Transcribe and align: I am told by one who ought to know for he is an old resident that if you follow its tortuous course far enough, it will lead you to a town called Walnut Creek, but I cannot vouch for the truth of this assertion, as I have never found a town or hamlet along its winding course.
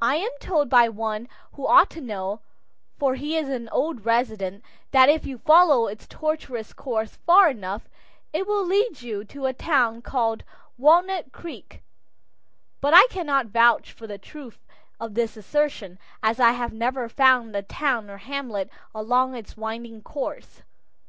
I 0.00 0.14
am 0.18 0.30
told 0.38 0.68
by 0.70 0.88
one 0.88 1.28
who 1.54 1.66
ought 1.66 1.90
to 1.90 2.00
know 2.00 2.40
for 3.00 3.16
he 3.16 3.36
is 3.36 3.48
an 3.48 3.68
old 3.70 4.04
resident 4.06 4.62
that 4.92 5.08
if 5.08 5.26
you 5.26 5.38
follow 5.38 5.88
its 5.88 6.06
tortuous 6.06 6.72
course 6.72 7.16
far 7.26 7.50
enough, 7.50 7.88
it 8.32 8.46
will 8.46 8.64
lead 8.64 9.02
you 9.02 9.24
to 9.24 9.46
a 9.46 9.52
town 9.52 10.02
called 10.02 10.44
Walnut 10.78 11.32
Creek, 11.32 11.82
but 12.80 12.94
I 12.94 13.08
cannot 13.10 13.46
vouch 13.46 13.90
for 13.90 14.06
the 14.06 14.18
truth 14.18 14.64
of 15.00 15.14
this 15.14 15.36
assertion, 15.36 15.98
as 16.22 16.38
I 16.38 16.52
have 16.52 16.72
never 16.72 17.08
found 17.08 17.56
a 17.56 17.62
town 17.62 18.08
or 18.08 18.18
hamlet 18.18 18.70
along 18.94 19.34
its 19.34 19.56
winding 19.56 20.00
course. 20.00 20.62